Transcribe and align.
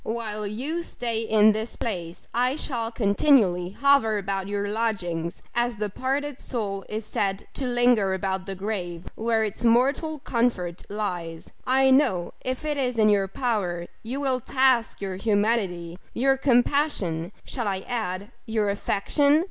While 0.03 0.47
you 0.47 0.81
stay 0.81 1.21
in 1.21 1.51
this 1.51 1.75
place, 1.75 2.27
I 2.33 2.55
shall 2.55 2.91
continually 2.91 3.69
hover 3.79 4.17
about 4.17 4.47
your 4.47 4.67
lodgings, 4.67 5.43
as 5.53 5.75
the 5.75 5.91
parted 5.91 6.39
soul 6.39 6.83
is 6.89 7.05
said 7.05 7.45
to 7.53 7.67
linger 7.67 8.15
about 8.15 8.47
the 8.47 8.55
grave 8.55 9.03
where 9.13 9.43
its 9.43 9.63
mortal 9.63 10.17
comfort 10.17 10.81
lies. 10.89 11.51
I 11.67 11.91
know, 11.91 12.33
if 12.43 12.65
it 12.65 12.77
is 12.77 12.97
in 12.97 13.09
your 13.09 13.27
power, 13.27 13.85
you 14.01 14.19
will 14.19 14.39
task 14.39 15.01
your 15.01 15.17
humanity 15.17 15.99
your 16.15 16.35
compassion 16.35 17.31
shall 17.45 17.67
I 17.67 17.81
add, 17.87 18.31
your 18.47 18.71
affection? 18.71 19.39